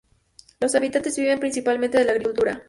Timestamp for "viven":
1.15-1.39